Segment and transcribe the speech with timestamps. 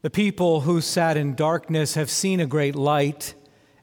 [0.00, 3.34] The people who sat in darkness have seen a great light,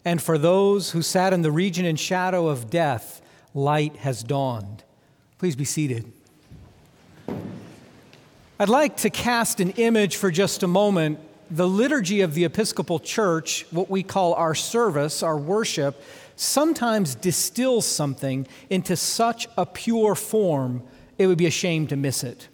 [0.05, 3.21] and for those who sat in the region and shadow of death,
[3.53, 4.85] light has dawned.
[5.39, 6.09] Please be seated.
[8.57, 11.19] I'd like to cast an image for just a moment.
[11.51, 16.01] The liturgy of the Episcopal Church, what we call our service, our worship,
[16.37, 20.81] sometimes distills something into such a pure form,
[21.17, 22.47] it would be a shame to miss it.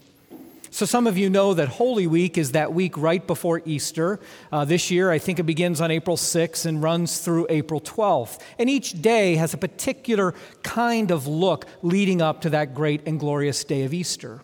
[0.74, 4.22] So, some of you know that Holy Week is that week right before Easter.
[4.54, 8.40] Uh, this year, I think it begins on April 6th and runs through April 12th.
[8.58, 13.20] And each day has a particular kind of look leading up to that great and
[13.20, 14.44] glorious day of Easter.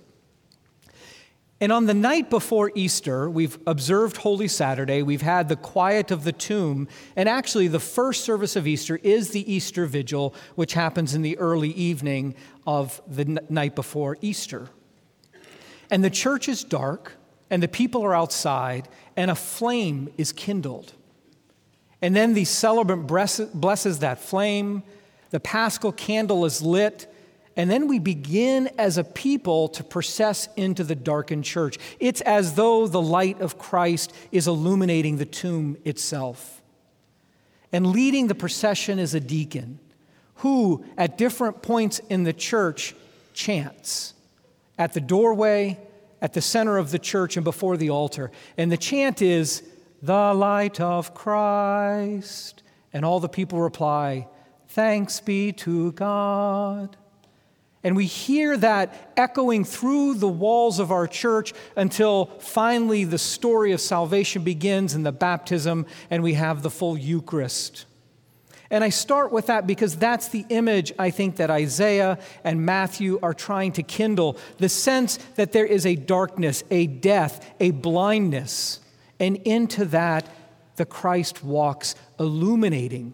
[1.61, 6.25] And on the night before Easter, we've observed Holy Saturday, we've had the quiet of
[6.25, 11.15] the tomb, and actually, the first service of Easter is the Easter Vigil, which happens
[11.15, 12.35] in the early evening
[12.67, 14.67] of the n- night before Easter.
[15.89, 17.13] And the church is dark,
[17.49, 20.93] and the people are outside, and a flame is kindled.
[22.01, 24.83] And then the celebrant blesses that flame,
[25.29, 27.11] the paschal candle is lit,
[27.55, 31.77] and then we begin as a people to process into the darkened church.
[31.99, 36.61] It's as though the light of Christ is illuminating the tomb itself.
[37.73, 39.79] And leading the procession is a deacon
[40.35, 42.95] who, at different points in the church,
[43.33, 44.13] chants
[44.77, 45.79] at the doorway,
[46.21, 48.31] at the center of the church, and before the altar.
[48.57, 49.63] And the chant is,
[50.01, 52.63] The light of Christ.
[52.93, 54.27] And all the people reply,
[54.69, 56.97] Thanks be to God.
[57.83, 63.71] And we hear that echoing through the walls of our church until finally the story
[63.71, 67.85] of salvation begins in the baptism and we have the full Eucharist.
[68.69, 73.19] And I start with that because that's the image I think that Isaiah and Matthew
[73.23, 78.81] are trying to kindle the sense that there is a darkness, a death, a blindness.
[79.19, 80.27] And into that,
[80.75, 83.13] the Christ walks, illuminating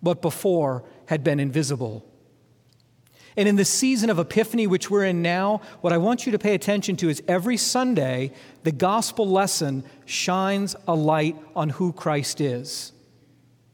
[0.00, 2.04] what before had been invisible.
[3.36, 6.38] And in the season of Epiphany, which we're in now, what I want you to
[6.38, 12.40] pay attention to is every Sunday, the gospel lesson shines a light on who Christ
[12.40, 12.92] is.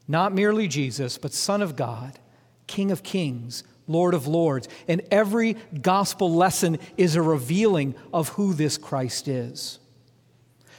[0.07, 2.19] Not merely Jesus, but Son of God,
[2.67, 4.67] King of Kings, Lord of Lords.
[4.87, 9.79] And every gospel lesson is a revealing of who this Christ is.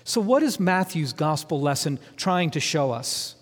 [0.04, 3.36] So, what is Matthew's gospel lesson trying to show us?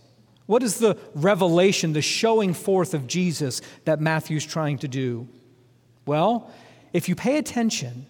[0.47, 5.29] What is the revelation, the showing forth of Jesus that Matthew's trying to do?
[6.07, 6.51] Well,
[6.93, 8.07] if you pay attention,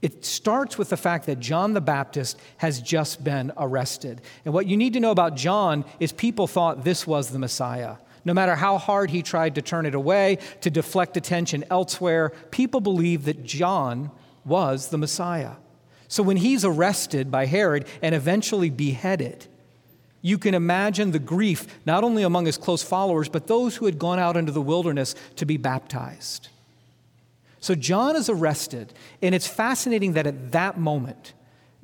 [0.00, 4.20] it starts with the fact that John the Baptist has just been arrested.
[4.44, 7.96] And what you need to know about John is people thought this was the Messiah.
[8.24, 12.80] No matter how hard he tried to turn it away, to deflect attention elsewhere, people
[12.80, 14.10] believed that John
[14.44, 15.52] was the Messiah.
[16.06, 19.46] So when he's arrested by Herod and eventually beheaded,
[20.20, 23.98] you can imagine the grief not only among his close followers, but those who had
[23.98, 26.48] gone out into the wilderness to be baptized.
[27.60, 28.92] So John is arrested,
[29.22, 31.34] and it's fascinating that at that moment,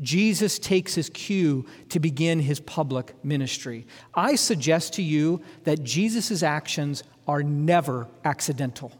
[0.00, 3.86] Jesus takes his cue to begin his public ministry.
[4.14, 8.92] I suggest to you that Jesus' actions are never accidental.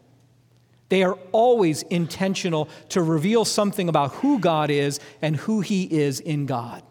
[0.89, 6.21] They are always intentional to reveal something about who God is and who he is
[6.21, 6.83] in God.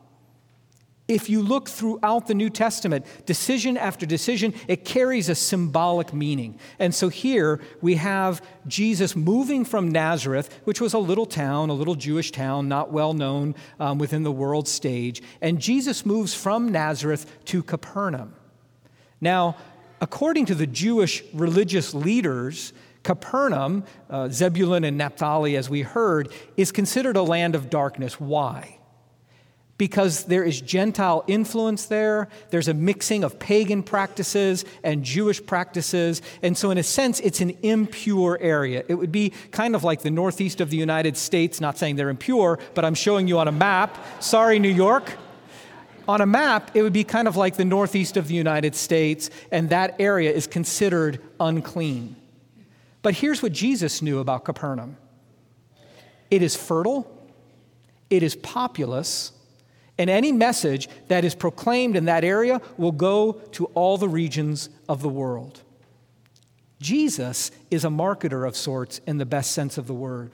[1.07, 6.57] If you look throughout the New Testament, decision after decision, it carries a symbolic meaning.
[6.79, 11.73] And so here we have Jesus moving from Nazareth, which was a little town, a
[11.73, 15.21] little Jewish town, not well known um, within the world stage.
[15.41, 18.33] And Jesus moves from Nazareth to Capernaum.
[19.19, 19.57] Now,
[19.99, 22.71] according to the Jewish religious leaders,
[23.03, 28.21] Capernaum, uh, Zebulun and Naphtali, as we heard, is considered a land of darkness.
[28.21, 28.79] Why?
[29.77, 32.27] Because there is Gentile influence there.
[32.51, 36.21] There's a mixing of pagan practices and Jewish practices.
[36.41, 38.83] And so, in a sense, it's an impure area.
[38.87, 42.09] It would be kind of like the northeast of the United States, not saying they're
[42.09, 43.97] impure, but I'm showing you on a map.
[44.21, 45.11] Sorry, New York.
[46.07, 49.29] On a map, it would be kind of like the northeast of the United States,
[49.51, 52.17] and that area is considered unclean.
[53.01, 54.97] But here's what Jesus knew about Capernaum
[56.29, 57.09] it is fertile,
[58.09, 59.31] it is populous,
[59.97, 64.69] and any message that is proclaimed in that area will go to all the regions
[64.89, 65.61] of the world.
[66.79, 70.31] Jesus is a marketer of sorts in the best sense of the word.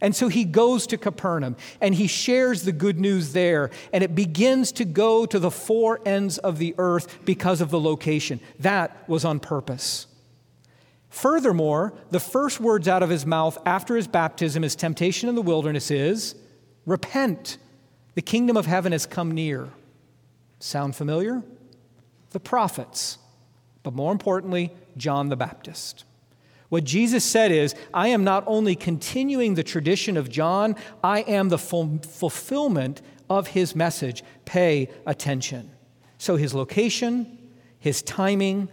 [0.00, 4.14] And so he goes to Capernaum and he shares the good news there, and it
[4.14, 8.40] begins to go to the four ends of the earth because of the location.
[8.58, 10.08] That was on purpose.
[11.08, 15.42] Furthermore, the first words out of his mouth after his baptism, his temptation in the
[15.42, 16.34] wilderness is
[16.84, 17.58] repent
[18.14, 19.70] The kingdom of heaven has come near.
[20.58, 21.42] Sound familiar?
[22.30, 23.18] The prophets,
[23.82, 26.04] but more importantly, John the Baptist.
[26.68, 31.50] What Jesus said is, I am not only continuing the tradition of John, I am
[31.50, 34.24] the fulfillment of his message.
[34.44, 35.70] Pay attention.
[36.16, 37.38] So his location,
[37.78, 38.68] his timing,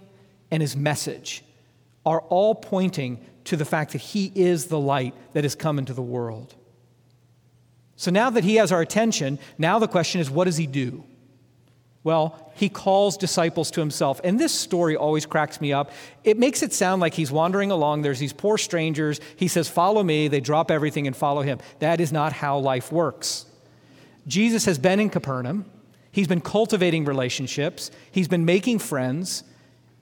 [0.52, 1.44] and his message
[2.06, 5.94] are all pointing to the fact that he is the light that has come into
[5.94, 6.56] the world.
[8.00, 11.04] So now that he has our attention, now the question is what does he do?
[12.06, 14.22] Well, he calls disciples to himself.
[14.24, 15.92] And this story always cracks me up.
[16.24, 18.04] It makes it sound like he's wandering along.
[18.04, 19.20] There's these poor strangers.
[19.36, 20.30] He says, Follow me.
[20.30, 21.60] They drop everything and follow him.
[21.80, 23.46] That is not how life works.
[24.28, 25.66] Jesus has been in Capernaum.
[26.10, 27.92] He's been cultivating relationships.
[28.14, 29.44] He's been making friends.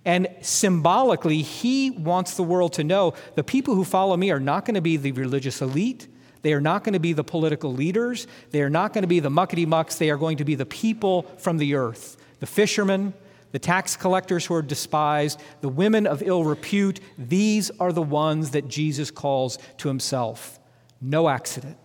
[0.06, 4.66] And symbolically, he wants the world to know the people who follow me are not
[4.66, 6.08] going to be the religious elite.
[6.42, 8.28] They are not going to be the political leaders.
[8.51, 9.95] They are not going to be the muckety mucks.
[9.95, 13.13] They are going to be the people from the earth the fishermen,
[13.51, 17.00] the tax collectors who are despised, the women of ill repute.
[17.18, 20.60] These are the ones that Jesus calls to himself.
[21.01, 21.78] No accident.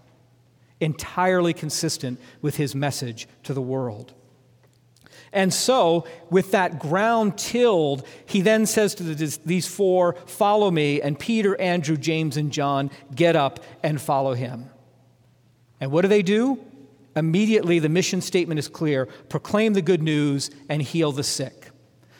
[0.80, 4.12] Entirely consistent with his message to the world.
[5.32, 11.00] And so, with that ground tilled, he then says to the, these four, Follow me.
[11.00, 14.68] And Peter, Andrew, James, and John get up and follow him.
[15.80, 16.62] And what do they do?
[17.16, 21.70] Immediately, the mission statement is clear proclaim the good news and heal the sick.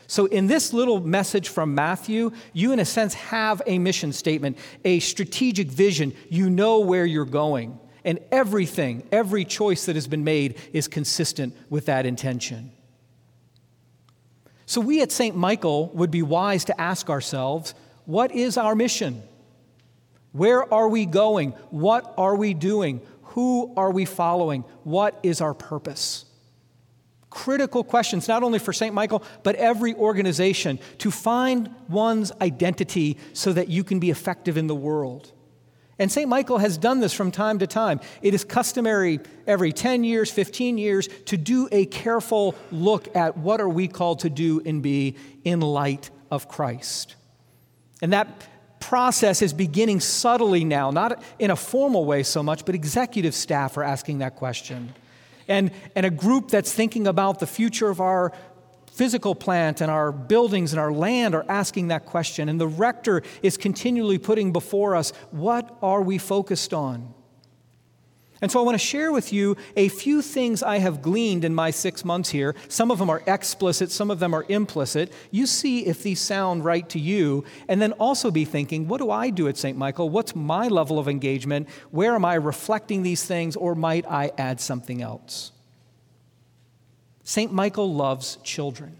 [0.07, 4.59] So, in this little message from Matthew, you, in a sense, have a mission statement,
[4.85, 6.15] a strategic vision.
[6.29, 7.79] You know where you're going.
[8.05, 12.73] And everything, every choice that has been made is consistent with that intention.
[14.73, 15.37] So, we at St.
[15.37, 17.75] Michael would be wise to ask ourselves
[18.07, 19.23] what is our mission?
[20.33, 21.51] Where are we going?
[21.69, 23.03] What are we doing?
[23.35, 24.63] Who are we following?
[24.83, 26.25] What is our purpose?
[27.29, 28.95] Critical questions, not only for St.
[28.95, 34.69] Michael, but every organization to find one's identity so that you can be effective in
[34.69, 35.33] the world.
[36.03, 36.29] And St.
[36.29, 38.01] Michael has done this from time to time.
[38.23, 43.61] It is customary every 10 years, 15 years to do a careful look at what
[43.61, 45.15] are we called to do and be
[45.45, 47.15] in light of Christ.
[48.03, 48.49] And that
[48.81, 53.77] process is beginning subtly now, not in a formal way so much, but executive staff
[53.77, 54.93] are asking that question.
[55.47, 58.33] And, and a group that's thinking about the future of our
[58.93, 62.49] physical plant and our buildings and our land are asking that question.
[62.49, 67.15] And the rector is continually putting before us what are we focused on?
[68.43, 71.55] And so I want to share with you a few things I have gleaned in
[71.55, 72.57] my six months here.
[72.67, 75.13] Some of them are explicit, some of them are implicit.
[75.31, 79.13] You see if these sound right to you, and then also be thinking, what do
[79.13, 79.79] I do at St.
[79.79, 80.11] Michael?
[80.11, 81.69] What's my level of engagement?
[81.93, 85.53] Where am I reflecting these things, or might I add something else?
[87.25, 87.53] St.
[87.53, 88.97] Michael loves children.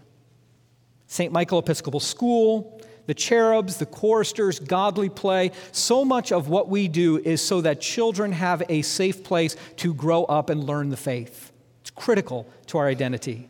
[1.07, 1.31] St.
[1.31, 5.51] Michael Episcopal School, the cherubs, the choristers, godly play.
[5.71, 9.93] So much of what we do is so that children have a safe place to
[9.93, 11.51] grow up and learn the faith.
[11.81, 13.49] It's critical to our identity.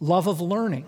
[0.00, 0.86] Love of learning.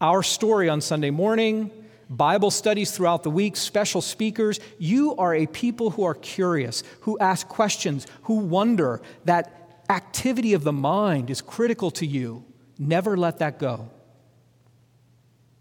[0.00, 1.70] Our story on Sunday morning,
[2.10, 4.60] Bible studies throughout the week, special speakers.
[4.78, 9.00] You are a people who are curious, who ask questions, who wonder.
[9.24, 9.59] That
[9.90, 12.44] activity of the mind is critical to you.
[12.78, 13.90] Never let that go.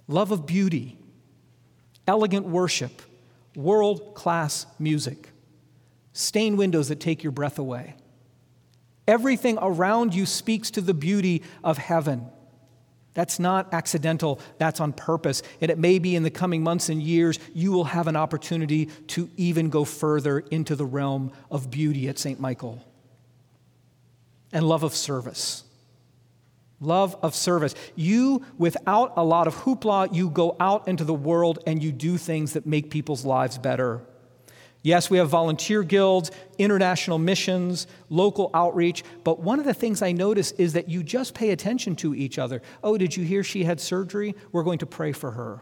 [0.08, 0.98] Love of beauty,
[2.08, 3.02] elegant worship,
[3.56, 5.30] world class music,
[6.14, 7.96] stained windows that take your breath away.
[9.08, 12.28] Everything around you speaks to the beauty of heaven.
[13.16, 15.42] That's not accidental, that's on purpose.
[15.62, 18.86] And it may be in the coming months and years, you will have an opportunity
[19.08, 22.40] to even go further into the realm of beauty at St.
[22.40, 22.86] Michael
[24.52, 25.64] and love of service.
[26.82, 27.76] Love of service.
[27.96, 32.18] You, without a lot of hoopla, you go out into the world and you do
[32.18, 34.02] things that make people's lives better.
[34.82, 40.14] Yes, we have volunteer guilds, international missions, local outreach, but one of the things I
[40.14, 42.62] notice is that you just pay attention to each other.
[42.82, 44.36] Oh, did you hear she had surgery?
[44.54, 45.62] We're going to pray for her.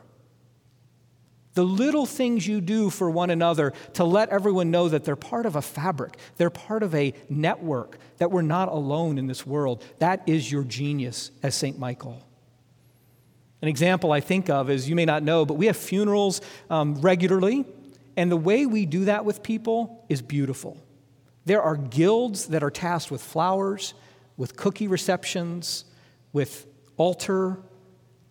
[1.58, 5.48] The little things you do for one another to let everyone know that they're part
[5.48, 9.84] of a fabric, they're part of a network, that we're not alone in this world.
[9.98, 11.80] That is your genius as St.
[11.80, 12.22] Michael.
[13.64, 17.02] An example I think of is you may not know, but we have funerals um,
[17.02, 17.66] regularly,
[18.16, 20.78] and the way we do that with people is beautiful.
[21.46, 23.96] There are guilds that are tasked with flowers,
[24.38, 25.86] with cookie receptions,
[26.34, 27.58] with altar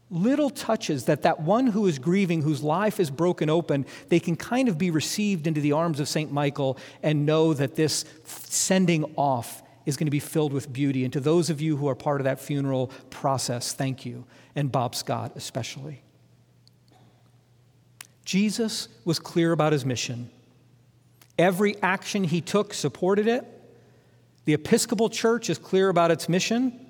[0.09, 4.37] little touches that that one who is grieving whose life is broken open they can
[4.37, 9.05] kind of be received into the arms of st michael and know that this sending
[9.17, 11.05] off is going to be filled with beauty.
[11.05, 14.27] And to those of you who are part of that funeral process thank you.
[14.55, 16.03] And bob scott especially.
[18.25, 20.29] Jesus was clear about his mission.
[21.39, 23.45] Every action he took supported it.
[24.45, 26.86] The episcopal church is clear about its mission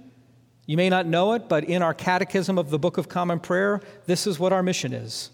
[0.66, 3.80] you may not know it, but in our catechism of the Book of Common Prayer,
[4.06, 5.30] this is what our mission is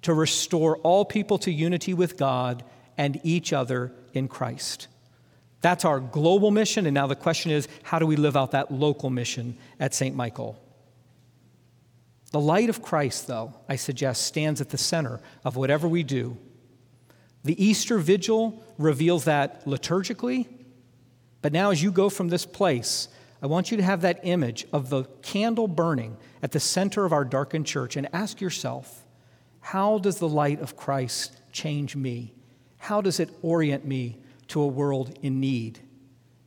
[0.00, 2.64] to restore all people to unity with God
[2.96, 4.88] and each other in Christ.
[5.60, 8.72] That's our global mission, and now the question is how do we live out that
[8.72, 10.16] local mission at St.
[10.16, 10.58] Michael?
[12.32, 16.36] The light of Christ, though, I suggest, stands at the center of whatever we do.
[17.44, 20.48] The Easter vigil reveals that liturgically,
[21.42, 23.08] but now as you go from this place,
[23.42, 27.12] I want you to have that image of the candle burning at the center of
[27.12, 29.04] our darkened church and ask yourself,
[29.60, 32.34] how does the light of Christ change me?
[32.78, 34.18] How does it orient me
[34.48, 35.80] to a world in need?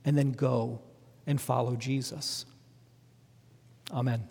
[0.05, 0.81] And then go
[1.27, 2.45] and follow Jesus.
[3.91, 4.29] Amen.